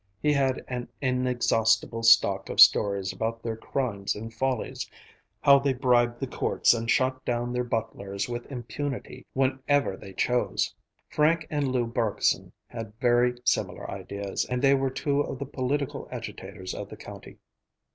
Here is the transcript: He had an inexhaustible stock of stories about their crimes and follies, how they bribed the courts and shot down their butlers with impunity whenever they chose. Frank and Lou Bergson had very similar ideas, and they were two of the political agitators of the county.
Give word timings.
He 0.19 0.33
had 0.33 0.65
an 0.67 0.87
inexhaustible 0.99 2.01
stock 2.01 2.49
of 2.49 2.59
stories 2.59 3.13
about 3.13 3.43
their 3.43 3.55
crimes 3.55 4.15
and 4.15 4.33
follies, 4.33 4.89
how 5.41 5.59
they 5.59 5.73
bribed 5.73 6.19
the 6.19 6.25
courts 6.25 6.73
and 6.73 6.89
shot 6.89 7.23
down 7.23 7.53
their 7.53 7.63
butlers 7.63 8.27
with 8.27 8.51
impunity 8.51 9.27
whenever 9.33 9.95
they 9.95 10.13
chose. 10.13 10.73
Frank 11.07 11.45
and 11.51 11.67
Lou 11.67 11.85
Bergson 11.85 12.51
had 12.65 12.99
very 12.99 13.35
similar 13.45 13.91
ideas, 13.91 14.43
and 14.49 14.59
they 14.59 14.73
were 14.73 14.89
two 14.89 15.21
of 15.21 15.37
the 15.37 15.45
political 15.45 16.09
agitators 16.11 16.73
of 16.73 16.89
the 16.89 16.97
county. 16.97 17.37